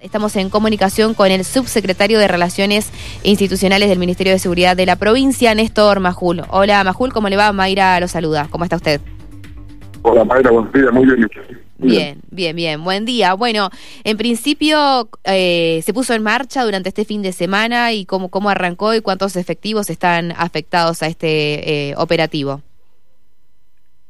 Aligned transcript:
Estamos 0.00 0.34
en 0.36 0.48
comunicación 0.48 1.12
con 1.12 1.30
el 1.30 1.44
subsecretario 1.44 2.18
de 2.18 2.26
Relaciones 2.26 2.90
Institucionales 3.22 3.90
del 3.90 3.98
Ministerio 3.98 4.32
de 4.32 4.38
Seguridad 4.38 4.74
de 4.74 4.86
la 4.86 4.96
provincia, 4.96 5.54
Néstor 5.54 6.00
Majul. 6.00 6.40
Hola 6.48 6.82
Majul, 6.84 7.12
¿cómo 7.12 7.28
le 7.28 7.36
va? 7.36 7.52
Mayra 7.52 8.00
lo 8.00 8.08
saluda. 8.08 8.48
¿Cómo 8.50 8.64
está 8.64 8.76
usted? 8.76 9.02
Hola 10.00 10.24
Mayra, 10.24 10.52
buen 10.52 10.72
día, 10.72 10.90
muy 10.90 11.04
bien. 11.04 11.28
Bien, 11.76 12.18
bien, 12.30 12.56
bien, 12.56 12.82
buen 12.82 13.04
día. 13.04 13.34
Bueno, 13.34 13.68
en 14.02 14.16
principio 14.16 15.10
eh, 15.24 15.82
se 15.84 15.92
puso 15.92 16.14
en 16.14 16.22
marcha 16.22 16.64
durante 16.64 16.88
este 16.88 17.04
fin 17.04 17.20
de 17.20 17.32
semana 17.32 17.92
y 17.92 18.06
cómo, 18.06 18.30
cómo 18.30 18.48
arrancó 18.48 18.94
y 18.94 19.02
cuántos 19.02 19.36
efectivos 19.36 19.90
están 19.90 20.32
afectados 20.32 21.02
a 21.02 21.08
este 21.08 21.90
eh, 21.90 21.94
operativo. 21.98 22.62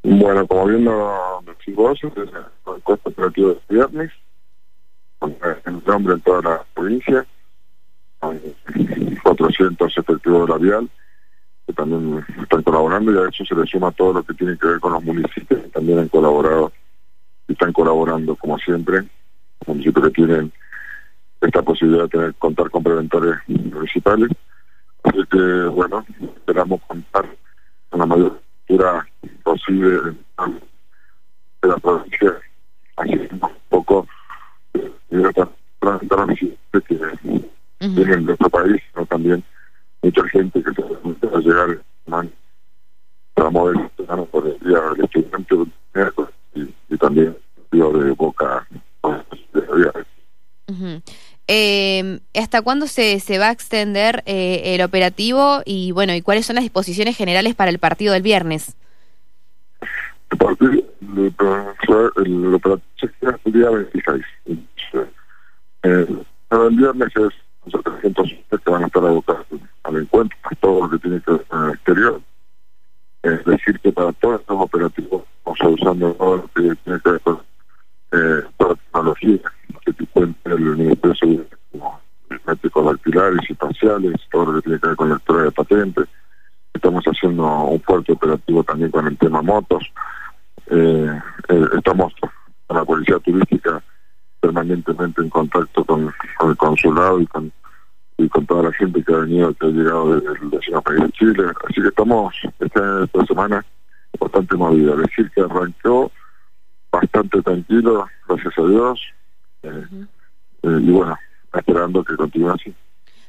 Bueno, 0.03 0.47
como 0.47 0.67
bien 0.67 0.85
lo 0.85 1.43
decís 1.45 1.75
es 2.01 2.13
el 2.15 2.81
operativo 2.85 3.49
de 3.49 3.59
viernes 3.67 4.11
en 5.21 5.83
nombre 5.85 6.15
en 6.15 6.21
toda 6.21 6.41
la 6.41 6.63
provincia, 6.73 7.25
400 9.23 9.97
efectivos 9.97 10.47
de 10.47 10.53
la 10.53 10.59
vial 10.59 10.89
que 11.67 11.73
también 11.73 12.25
están 12.41 12.63
colaborando 12.63 13.11
y 13.11 13.17
a 13.17 13.29
eso 13.29 13.45
se 13.45 13.55
le 13.55 13.65
suma 13.65 13.91
todo 13.91 14.13
lo 14.13 14.23
que 14.23 14.33
tiene 14.33 14.57
que 14.57 14.67
ver 14.67 14.79
con 14.79 14.93
los 14.93 15.03
municipios 15.03 15.61
que 15.61 15.69
también 15.69 15.99
han 15.99 16.09
colaborado 16.09 16.71
y 17.47 17.53
están 17.53 17.73
colaborando 17.73 18.35
como 18.35 18.57
siempre, 18.59 19.03
municipios 19.67 20.05
que 20.05 20.11
tienen 20.11 20.51
esta 21.39 21.61
posibilidad 21.61 22.03
de 22.03 22.09
tener, 22.09 22.35
contar 22.35 22.69
con 22.69 22.83
preventores 22.83 23.35
municipales. 23.47 24.29
Así 25.03 25.19
que, 25.31 25.63
bueno, 25.65 26.05
esperamos 26.35 26.81
contar 26.87 27.25
con 27.89 27.99
la 27.99 28.05
mayor 28.05 28.39
estructura 28.67 29.07
posible 29.43 30.15
de 31.61 31.67
la 31.67 31.77
provincia, 31.77 32.33
así 32.97 33.15
un 33.31 33.41
poco 33.69 34.07
que 36.71 36.95
tienen 37.79 38.25
nuestro 38.25 38.49
país, 38.49 38.81
sino 38.91 39.05
también 39.05 39.43
mucha 40.01 40.23
gente 40.29 40.63
que 40.63 40.71
se 40.73 41.27
va 41.27 41.37
a 41.37 41.41
llegar 41.41 41.81
para 43.33 43.49
mover 43.49 43.75
por 44.31 44.47
el 44.47 44.59
día 44.59 44.79
del 44.79 45.05
estudiante 45.05 45.55
y, 46.55 46.73
y 46.89 46.97
también 46.97 47.35
de 47.71 48.11
boca 48.11 48.67
de 49.53 50.03
eh, 51.47 52.19
¿Hasta 52.33 52.61
cuándo 52.61 52.87
se, 52.87 53.19
se 53.19 53.37
va 53.37 53.49
a 53.49 53.51
extender 53.51 54.23
eh, 54.25 54.75
el 54.75 54.81
operativo 54.81 55.61
y 55.65 55.91
bueno 55.91 56.13
y 56.15 56.21
cuáles 56.21 56.45
son 56.45 56.55
las 56.55 56.63
disposiciones 56.63 57.17
generales 57.17 57.55
para 57.55 57.71
el 57.71 57.79
partido 57.79 58.13
del 58.13 58.21
viernes? 58.21 58.75
El 60.29 60.37
partido, 60.37 60.83
el, 61.17 62.25
el 62.25 62.55
operativo 62.55 62.91
el 63.45 63.53
día 63.53 63.69
26. 63.69 64.25
Eh, 65.83 66.07
el 66.51 66.75
viernes 66.75 67.09
es 67.15 67.33
700 67.71 68.33
que 68.63 68.69
van 68.69 68.83
a 68.83 68.87
estar 68.87 69.03
abocados 69.03 69.45
al 69.83 69.97
encuentro, 69.97 70.37
todo 70.59 70.81
lo 70.81 70.89
que 70.89 70.97
tiene 70.99 71.21
que 71.21 71.31
ver 71.31 71.45
con 71.45 71.65
el 71.65 71.71
exterior. 71.71 72.21
Es 73.23 73.45
decir, 73.45 73.79
que 73.79 73.91
para 73.91 74.11
todos 74.13 74.41
estos 74.41 74.57
operativos 74.59 75.23
a 75.45 75.67
usando 75.67 76.13
todo 76.13 76.37
lo 76.37 76.47
que 76.53 76.75
tiene 76.83 76.99
que 76.99 77.11
ver 77.11 77.21
con 77.21 77.41
eh, 78.11 78.43
toda 78.57 78.71
la 78.71 78.75
tecnología 78.75 79.37
que 79.85 79.93
encuentra 79.99 80.53
el 80.53 80.59
Ministerio 80.61 81.45
de 82.29 82.39
métricos 82.45 82.85
dactilares 82.85 83.49
y 83.49 83.53
parciales, 83.53 84.15
todo 84.31 84.45
lo 84.45 84.53
que 84.53 84.61
tiene 84.61 84.79
que 84.79 84.87
ver 84.87 84.95
con 84.95 85.09
la 85.09 85.15
lectura 85.15 85.43
de 85.43 85.51
patentes. 85.51 86.05
Estamos 86.73 87.03
haciendo 87.05 87.45
un 87.45 87.81
fuerte 87.81 88.13
operativo 88.13 88.63
también 88.63 88.91
con 88.91 89.07
el 89.07 89.17
tema 89.17 89.41
motos. 89.41 89.90
Eh, 90.71 91.21
eh, 91.49 91.65
estamos 91.77 92.13
con 92.67 92.77
la 92.77 92.85
policía 92.85 93.19
turística 93.19 93.83
permanentemente 94.39 95.21
en 95.21 95.29
contacto 95.29 95.83
con, 95.85 96.11
el 96.41 96.57
consulado 96.57 97.19
y 97.19 97.27
con 97.27 97.51
y 98.17 98.29
con 98.29 98.45
toda 98.45 98.63
la 98.63 98.71
gente 98.73 99.03
que 99.03 99.13
ha 99.13 99.17
venido, 99.17 99.53
que 99.55 99.65
ha 99.65 99.69
llegado 99.69 100.15
desde 100.15 100.39
el 100.39 100.49
vecino 100.49 100.81
país 100.81 101.01
de 101.01 101.11
Chile. 101.11 101.43
Así 101.67 101.81
que 101.81 101.87
estamos 101.87 102.35
esta, 102.59 103.03
esta 103.03 103.25
semana 103.25 103.65
bastante 104.19 104.55
movida. 104.55 104.95
Decir 104.95 105.29
que 105.31 105.41
arrancó 105.41 106.11
bastante 106.91 107.41
tranquilo, 107.41 108.07
gracias 108.27 108.53
a 108.57 108.61
Dios. 108.61 109.01
Eh, 109.63 109.87
eh, 110.63 110.79
y 110.81 110.91
bueno, 110.91 111.17
esperando 111.53 112.03
que 112.03 112.15
continúe 112.15 112.51
así. 112.51 112.73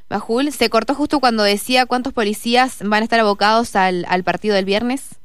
Bajul, 0.09 0.51
se 0.51 0.69
cortó 0.69 0.93
justo 0.93 1.19
cuando 1.19 1.43
decía 1.43 1.85
cuántos 1.85 2.13
policías 2.13 2.81
van 2.83 3.01
a 3.01 3.05
estar 3.05 3.19
abocados 3.19 3.75
al, 3.75 4.05
al 4.07 4.23
partido 4.23 4.55
del 4.55 4.65
viernes. 4.65 5.19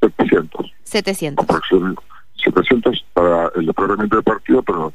700. 0.00 0.71
700. 0.92 1.46
700 2.44 3.04
para 3.14 3.50
el 3.56 3.66
desplegamiento 3.66 4.16
del 4.16 4.24
partido, 4.24 4.62
pero 4.62 4.92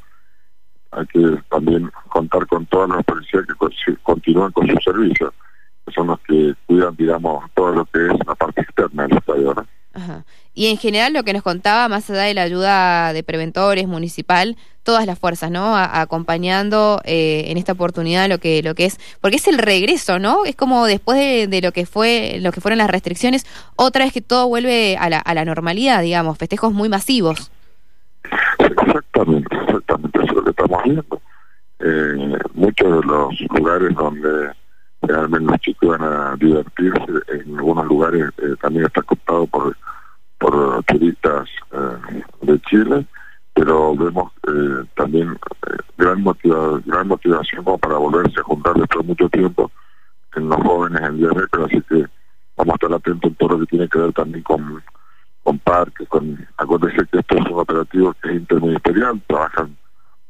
hay 0.92 1.06
que 1.06 1.42
también 1.50 1.90
contar 2.08 2.46
con 2.46 2.64
todas 2.66 2.88
las 2.90 3.04
policías 3.04 3.44
que 3.46 3.96
continúan 4.02 4.52
con 4.52 4.68
su 4.68 4.76
servicio, 4.84 5.34
que 5.84 5.92
son 5.92 6.06
los 6.06 6.20
que 6.20 6.54
cuidan, 6.66 6.94
digamos, 6.96 7.44
todo 7.54 7.72
lo 7.72 7.84
que 7.86 8.06
es 8.06 8.12
la 8.26 8.34
parte 8.34 8.60
externa 8.60 9.06
del 9.06 9.18
estadio. 9.18 9.54
Ajá. 9.94 10.24
Y 10.58 10.66
en 10.66 10.76
general 10.76 11.12
lo 11.12 11.22
que 11.22 11.32
nos 11.32 11.44
contaba, 11.44 11.88
más 11.88 12.10
allá 12.10 12.22
de 12.22 12.34
la 12.34 12.42
ayuda 12.42 13.12
de 13.12 13.22
preventores 13.22 13.86
municipal, 13.86 14.56
todas 14.82 15.06
las 15.06 15.16
fuerzas, 15.16 15.52
¿no? 15.52 15.76
acompañando 15.76 17.00
eh, 17.04 17.44
en 17.46 17.58
esta 17.58 17.74
oportunidad 17.74 18.28
lo 18.28 18.38
que 18.38 18.60
lo 18.64 18.74
que 18.74 18.86
es, 18.86 18.98
porque 19.20 19.36
es 19.36 19.46
el 19.46 19.58
regreso, 19.58 20.18
¿no? 20.18 20.44
Es 20.46 20.56
como 20.56 20.86
después 20.86 21.48
de, 21.48 21.60
lo 21.62 21.70
que 21.70 21.86
fue, 21.86 22.40
lo 22.40 22.50
que 22.50 22.60
fueron 22.60 22.78
las 22.78 22.90
restricciones, 22.90 23.46
otra 23.76 24.04
vez 24.04 24.12
que 24.12 24.20
todo 24.20 24.48
vuelve 24.48 24.96
a 24.96 25.08
la, 25.08 25.20
a 25.20 25.32
la 25.32 25.44
normalidad, 25.44 26.02
digamos, 26.02 26.36
festejos 26.36 26.72
muy 26.72 26.88
masivos. 26.88 27.52
Exactamente, 28.58 29.56
exactamente, 29.62 30.18
eso 30.18 30.26
es 30.26 30.34
lo 30.34 30.42
que 30.42 30.50
estamos 30.50 30.82
viendo. 30.82 31.20
Eh, 31.78 32.38
muchos 32.54 33.00
de 33.00 33.06
los 33.06 33.40
lugares 33.56 33.94
donde 33.94 34.50
realmente 35.02 35.52
los 35.52 35.60
chicos 35.60 35.96
van 35.96 36.02
a 36.02 36.34
divertirse, 36.34 37.12
en 37.28 37.56
algunos 37.56 37.86
lugares 37.86 38.24
eh, 38.38 38.56
también 38.60 38.86
está 38.86 39.02
cooptado 39.02 39.46
por 39.46 39.76
por 40.38 40.82
turistas 40.84 41.48
eh, 41.72 42.22
de 42.42 42.60
Chile, 42.62 43.06
pero 43.54 43.94
vemos 43.96 44.32
eh, 44.46 44.84
también 44.96 45.32
eh, 45.66 45.76
gran, 45.96 46.22
motiva 46.22 46.80
gran 46.86 47.08
motivación 47.08 47.64
como 47.64 47.78
para 47.78 47.96
volverse 47.98 48.40
a 48.40 48.44
juntar 48.44 48.74
después 48.74 49.04
de 49.04 49.08
mucho 49.08 49.28
tiempo 49.28 49.70
en 50.36 50.48
los 50.48 50.62
jóvenes 50.62 51.02
en 51.02 51.34
récord, 51.34 51.64
así 51.64 51.82
que 51.82 52.06
vamos 52.56 52.72
a 52.72 52.74
estar 52.74 52.92
atentos 52.92 53.30
en 53.30 53.34
todo 53.36 53.48
lo 53.50 53.58
que 53.60 53.66
tiene 53.66 53.88
que 53.88 53.98
ver 53.98 54.12
también 54.12 54.44
con, 54.44 54.82
con 55.42 55.58
parques, 55.58 56.08
con 56.08 56.46
acuérdense 56.56 57.06
que 57.10 57.18
esto 57.18 57.36
es 57.36 57.46
un 57.46 57.58
operativo 57.58 58.14
que 58.22 58.28
es 58.30 58.36
interministerial, 58.36 59.20
trabajan 59.26 59.76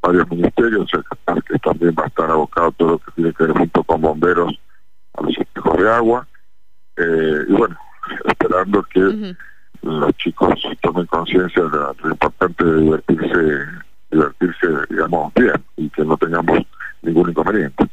varios 0.01 0.31
ministerios, 0.31 0.89
el 0.95 1.05
parques 1.25 1.61
también 1.61 1.95
va 1.99 2.05
a 2.05 2.07
estar 2.07 2.31
abocado 2.31 2.73
todo 2.73 2.91
lo 2.93 2.99
que 2.99 3.13
tiene 3.13 3.33
que 3.35 3.45
ver 3.45 3.59
junto 3.59 3.83
con 3.85 4.01
bomberos 4.01 4.59
a 5.15 5.23
los 5.23 5.37
espejos 5.37 5.77
de 5.77 5.91
agua, 5.91 6.27
y 6.97 7.53
bueno, 7.53 7.77
esperando 8.25 8.83
que 8.85 9.37
los 9.83 10.17
chicos 10.17 10.55
tomen 10.81 11.07
conciencia 11.07 11.63
de 11.63 11.79
lo 12.03 12.11
importante 12.11 12.65
de 12.65 12.81
divertirse, 12.81 13.67
divertirse, 14.11 14.67
digamos, 14.91 15.33
bien 15.35 15.65
y 15.77 15.89
que 15.91 16.05
no 16.05 16.17
tengamos 16.17 16.59
ningún 17.03 17.31
inconveniente. 17.31 17.85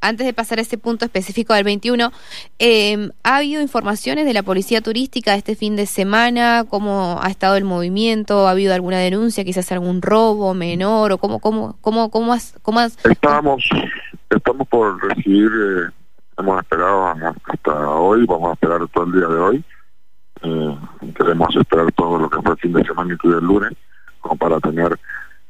Antes 0.00 0.26
de 0.26 0.32
pasar 0.32 0.58
a 0.58 0.62
ese 0.62 0.78
punto 0.78 1.04
específico 1.04 1.54
del 1.54 1.64
21, 1.64 2.12
eh, 2.58 3.10
¿ha 3.24 3.36
habido 3.38 3.62
informaciones 3.62 4.26
de 4.26 4.34
la 4.34 4.42
policía 4.42 4.80
turística 4.80 5.34
este 5.34 5.56
fin 5.56 5.74
de 5.74 5.86
semana? 5.86 6.64
¿Cómo 6.68 7.18
ha 7.20 7.28
estado 7.28 7.56
el 7.56 7.64
movimiento? 7.64 8.46
¿Ha 8.46 8.52
habido 8.52 8.74
alguna 8.74 8.98
denuncia, 8.98 9.44
quizás 9.44 9.72
algún 9.72 10.02
robo 10.02 10.54
menor? 10.54 11.12
¿O 11.12 11.18
cómo, 11.18 11.40
cómo, 11.40 11.76
cómo, 11.80 12.10
cómo, 12.10 12.32
has, 12.32 12.54
cómo 12.62 12.80
Estamos, 12.80 13.68
estamos 14.30 14.68
por 14.68 15.02
recibir, 15.02 15.50
eh, 15.50 15.90
hemos 16.38 16.60
esperado 16.62 17.14
hasta 17.44 17.90
hoy, 17.90 18.26
vamos 18.26 18.50
a 18.50 18.52
esperar 18.52 18.86
todo 18.88 19.04
el 19.06 19.12
día 19.12 19.26
de 19.26 19.38
hoy, 19.38 19.64
eh, 20.42 20.78
queremos 21.16 21.54
esperar 21.56 21.90
todo 21.92 22.18
lo 22.18 22.30
que 22.30 22.40
fue 22.42 22.52
el 22.52 22.58
fin 22.58 22.72
de 22.72 22.84
semana 22.84 23.16
y 23.22 23.28
el 23.28 23.44
lunes, 23.44 23.72
como 24.20 24.36
para 24.36 24.60
tener 24.60 24.98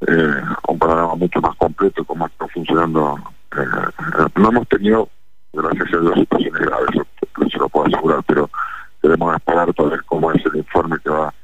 eh, 0.07 0.43
un 0.69 0.79
panorama 0.79 1.15
mucho 1.15 1.41
más 1.41 1.57
completo, 1.57 2.05
cómo 2.05 2.27
está 2.27 2.47
funcionando. 2.49 3.17
Eh, 3.57 4.29
no 4.37 4.49
hemos 4.49 4.69
tenido, 4.69 5.09
gracias 5.53 5.95
a 5.95 6.01
Dios, 6.01 6.15
situaciones 6.15 6.63
graves, 6.63 6.91
eso 7.47 7.59
lo 7.59 7.69
puedo 7.69 7.87
asegurar, 7.87 8.23
pero 8.27 8.51
queremos 9.03 9.35
esperar 9.35 9.75
para 9.75 9.89
ver 9.91 10.05
cómo 10.05 10.33
es 10.33 10.45
el 10.47 10.57
informe 10.57 10.97
que 11.03 11.11
va 11.11 11.29
a 11.29 11.35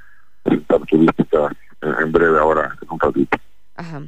presentar 0.42 0.80
turística 0.86 1.48
en 1.82 2.12
breve 2.12 2.38
ahora, 2.38 2.76
en 2.80 2.88
un 2.90 3.00
ratito. 3.00 3.38
Ajá. 3.76 4.02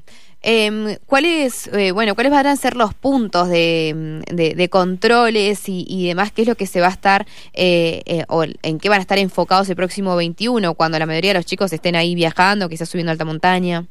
Eh, 0.47 0.99
¿Cuáles, 1.07 1.69
eh, 1.69 1.93
bueno, 1.93 2.15
cuáles 2.15 2.31
van 2.31 2.47
a 2.47 2.55
ser 2.57 2.77
los 2.77 2.93
puntos 2.93 3.49
de, 3.49 4.23
de, 4.31 4.69
controles 4.69 5.71
y, 5.71 5.87
y, 5.89 6.09
demás? 6.09 6.33
¿Qué 6.33 6.43
es 6.43 6.49
lo 6.49 6.55
que 6.55 6.67
se 6.67 6.83
va 6.83 6.89
a 6.89 6.91
estar 6.91 7.27
eh, 7.55 8.03
eh, 8.05 8.25
o 8.29 8.45
en 8.45 8.79
qué 8.79 8.91
van 8.91 8.99
a 8.99 9.01
estar 9.01 9.17
enfocados 9.17 9.71
el 9.71 9.77
próximo 9.77 10.15
21 10.17 10.75
cuando 10.75 10.99
la 10.99 11.07
mayoría 11.07 11.31
de 11.31 11.39
los 11.39 11.47
chicos 11.47 11.73
estén 11.73 11.97
ahí 11.97 12.15
viajando, 12.15 12.69
quizás 12.69 12.91
subiendo 12.91 13.11
alta 13.11 13.25
montaña? 13.25 13.87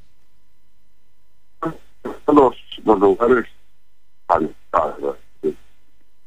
Los, 2.27 2.55
los 2.85 2.99
lugares 2.99 3.45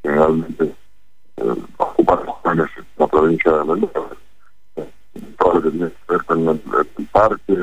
generalmente 0.02 0.75
ocupan 1.76 2.19
la 2.99 3.06
provincia 3.06 3.52
de 3.52 3.64
Mendoza, 3.64 4.00
todo 5.38 5.55
lo 5.55 5.62
que 5.62 5.70
tiene 5.70 5.88
que 5.88 6.12
ver 6.12 6.25
con 6.25 6.49
el, 6.49 6.61
el 6.99 7.06
parque, 7.12 7.55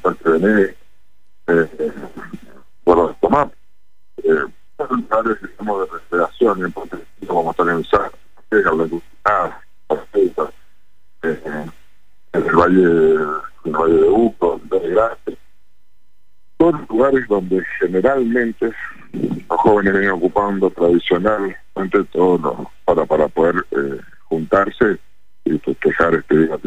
Parque 0.00 0.28
Bené, 0.28 0.74
eh, 1.48 1.92
bueno, 2.84 3.16
tomar, 3.20 3.50
eh, 4.22 4.44
lugares 4.78 5.36
digamos, 5.42 5.80
de 5.80 5.98
recreación, 5.98 6.64
en 6.64 6.74
vamos 7.26 7.54
a 7.54 7.64
San 7.64 7.68
en 7.68 7.84
eh, 11.22 11.40
en 12.32 12.46
el 12.46 12.56
valle, 12.56 13.14
en 13.64 13.70
el 13.70 13.72
valle 13.72 14.00
de 14.00 14.08
Uco, 14.08 14.60
en 14.70 14.82
el 14.82 14.94
Grande, 14.94 15.38
todos 16.58 16.88
lugares 16.88 17.26
donde 17.28 17.64
generalmente 17.80 18.72
los 19.12 19.60
jóvenes 19.60 19.92
vienen 19.92 20.10
ocupando 20.10 20.70
tradicionalmente 20.70 22.04
todo 22.12 22.70
para, 22.84 23.06
para 23.06 23.28
poder 23.28 23.64
eh, 23.70 24.00
juntarse 24.24 24.98
y 25.44 25.58
festejar 25.58 26.14
este 26.14 26.36
día. 26.36 26.58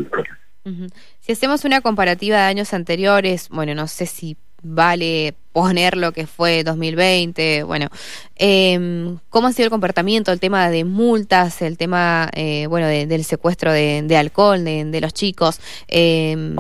Si 1.19 1.31
hacemos 1.31 1.66
una 1.66 1.81
comparativa 1.81 2.38
de 2.38 2.44
años 2.44 2.74
anteriores, 2.74 3.50
bueno, 3.50 3.74
no 3.74 3.88
sé 3.88 4.06
si 4.06 4.38
vale 4.63 5.34
poner 5.54 5.98
lo 5.98 6.12
que 6.12 6.28
fue 6.28 6.63
2020, 6.63 7.63
bueno, 7.63 7.88
eh, 8.36 9.18
¿cómo 9.30 9.48
ha 9.48 9.54
sido 9.54 9.66
el 9.66 9.72
comportamiento, 9.72 10.31
el 10.31 10.40
tema 10.40 10.69
de 10.69 10.86
multas, 10.86 11.63
el 11.63 11.78
tema, 11.78 12.30
eh, 12.34 12.68
bueno, 12.68 12.88
del 12.88 13.24
secuestro 13.24 13.72
de, 13.72 14.16
alcohol 14.16 14.63
de, 14.63 15.02
los 15.02 15.13
chicos? 15.13 15.60
Eh, 15.88 16.56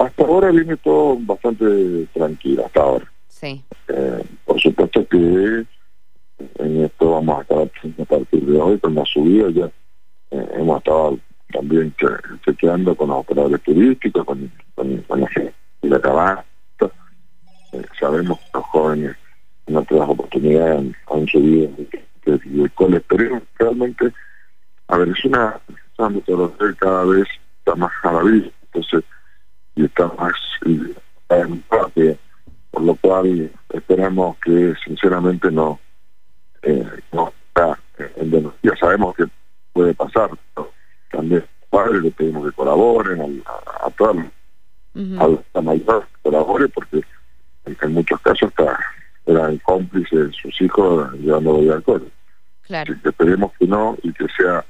hasta 0.00 0.24
ahora 0.24 0.50
viene 0.50 0.78
todo 0.78 1.18
bastante 1.20 2.06
tranquilo, 2.14 2.64
hasta 2.64 2.80
ahora. 2.80 3.12
Sí. 3.28 3.62
Eh, 3.88 4.24
por 4.46 4.58
supuesto 4.58 5.06
que 5.06 5.66
en 6.58 6.84
esto 6.84 7.10
vamos 7.10 7.38
a 7.38 7.42
estar 7.42 7.70
a 8.00 8.04
partir 8.06 8.46
de 8.46 8.58
hoy 8.58 8.78
con 8.78 8.94
la 8.94 9.04
subida 9.04 9.50
ya 9.50 9.66
eh, 10.30 10.48
hemos 10.54 10.78
estado 10.78 11.18
también 11.50 11.94
chequeando 12.44 12.94
con 12.94 13.08
los 13.08 13.18
operadores 13.18 13.60
turísticos, 13.62 14.24
con, 14.24 14.50
con, 14.74 15.20
la 15.20 15.28
gente 15.28 15.54
de 15.82 15.88
la 15.88 16.44
eh, 17.72 17.82
sabemos 17.98 18.38
que 18.38 18.50
los 18.54 18.64
jóvenes 18.66 19.16
en 19.66 19.76
otras 19.76 20.08
oportunidades 20.08 20.94
han, 21.10 21.26
subido 21.28 21.70
el 22.26 22.62
alcohol. 22.62 22.94
Esperemos 22.94 23.42
realmente, 23.58 24.12
a 24.88 24.96
ver, 24.98 25.08
es 25.08 25.24
una, 25.24 25.60
una 25.98 26.08
metodología 26.08 26.74
cada 26.78 27.04
vez 27.04 27.28
está 27.58 27.74
más 27.76 27.92
a 28.02 28.12
la 28.12 28.22
vista, 28.22 28.50
entonces 28.64 29.04
y 29.76 29.84
está 29.84 30.10
más 30.18 30.34
en 30.64 31.60
parte, 31.62 32.18
por 32.70 32.82
lo 32.82 32.94
cual 32.96 33.50
esperamos 33.72 34.36
que 34.38 34.74
sinceramente 34.84 35.50
no, 35.50 35.78
eh, 36.62 36.86
no 37.12 37.32
está 37.48 37.78
en 38.16 38.30
denuncia. 38.30 38.76
Sabemos 38.78 39.14
que 39.14 39.24
puede 39.72 39.94
pasar, 39.94 40.30
pero 40.30 40.40
también 41.20 41.44
padres 41.68 42.02
le 42.02 42.10
pedimos 42.10 42.46
que 42.46 42.52
colaboren, 42.52 43.42
a, 43.46 43.86
a 43.86 43.90
todos, 43.90 44.16
a 44.16 45.28
la 45.54 45.60
mayor 45.60 46.06
que 46.06 46.30
colabore, 46.30 46.68
porque 46.68 47.02
en, 47.66 47.92
muchos 47.92 48.20
casos 48.20 48.48
está 48.48 48.78
eran 49.26 49.58
cómplices 49.58 50.34
sus 50.34 50.60
hijos 50.60 51.12
llevando 51.12 51.60
de 51.60 51.72
alcohol. 51.72 52.10
Claro. 52.62 52.94
que 53.02 53.08
esperemos 53.08 53.52
que 53.58 53.66
no 53.66 53.96
y 54.02 54.12
que 54.12 54.26
sea 54.36 54.64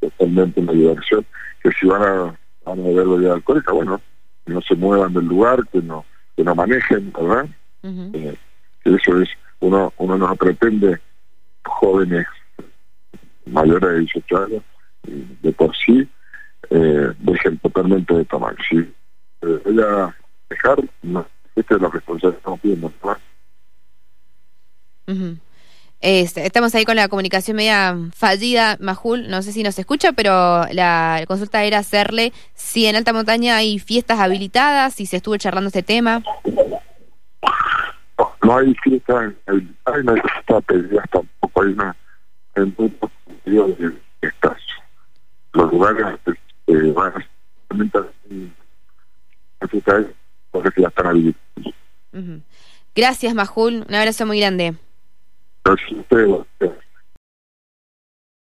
totalmente 0.00 0.60
una 0.60 0.72
diversión, 0.72 1.24
que 1.62 1.70
si 1.78 1.86
van 1.86 2.02
a, 2.02 2.38
van 2.64 2.80
a 2.80 2.82
beber 2.82 3.06
bebida 3.06 3.34
alcohólica, 3.34 3.72
bueno, 3.72 4.00
que 4.44 4.52
no 4.52 4.62
se 4.62 4.74
muevan 4.74 5.12
del 5.12 5.26
lugar, 5.26 5.60
que 5.70 5.82
no 5.82 6.04
que 6.34 6.44
no 6.44 6.54
manejen, 6.54 7.12
¿verdad? 7.12 7.46
Eh, 7.82 8.34
eso 8.84 9.20
es, 9.20 9.28
uno 9.60 9.92
uno 9.98 10.16
no 10.16 10.34
pretende 10.34 10.98
jóvenes 11.64 12.26
mayores 13.46 13.90
de 13.90 13.98
18 14.00 14.44
años, 14.44 14.62
de 15.04 15.52
por 15.52 15.61
sí, 15.61 15.61
eh, 16.74 17.12
dejen 17.18 17.58
totalmente 17.58 18.14
de 18.14 18.24
tomar. 18.24 18.56
Si 18.68 18.78
eh, 18.78 19.60
voy 19.64 19.80
a 19.82 20.16
dejar, 20.48 20.78
no, 21.02 21.26
este 21.54 21.74
es 21.74 21.80
lo 21.80 21.90
que 21.90 21.98
estamos 21.98 22.60
pidiendo, 22.60 22.92
¿no? 23.04 23.16
Este, 26.00 26.46
estamos 26.46 26.74
ahí 26.74 26.84
con 26.84 26.96
la 26.96 27.08
comunicación 27.08 27.56
media 27.56 27.96
fallida, 28.14 28.76
Majul, 28.80 29.28
no 29.28 29.42
sé 29.42 29.52
si 29.52 29.62
nos 29.62 29.78
escucha, 29.78 30.12
pero 30.12 30.64
la 30.72 31.22
consulta 31.28 31.62
era 31.62 31.78
hacerle 31.78 32.32
si 32.54 32.86
en 32.86 32.96
alta 32.96 33.12
montaña 33.12 33.56
hay 33.56 33.78
fiestas 33.78 34.18
habilitadas, 34.18 34.94
si 34.94 35.06
se 35.06 35.18
estuvo 35.18 35.36
charlando 35.36 35.68
este 35.68 35.82
tema. 35.82 36.22
No, 38.42 38.56
hay 38.56 38.74
fiestas 38.82 39.34
habilitadas, 39.46 40.04
no 40.04 40.12
hay 40.12 40.20
fiestas 40.22 40.64
pedidas 40.64 41.10
tampoco, 41.10 41.62
hay 41.62 41.72
una 41.72 41.96
en 42.56 42.76
sentidos 42.76 43.78
de 43.78 43.92
estas. 44.22 44.56
Los 45.52 45.70
lugares 45.70 46.18
eh, 46.72 46.92
van 46.92 47.12
a 49.60 49.68
fiestas 49.68 50.06
porque 50.50 50.82
ya 50.82 50.88
están 50.88 51.06
habilitados. 51.06 51.74
Gracias, 52.94 53.34
Majul, 53.34 53.84
un 53.88 53.94
abrazo 53.94 54.26
muy 54.26 54.40
grande. 54.40 54.74
Gracias 55.64 55.92
a 55.92 56.00
ustedes. 56.00 56.46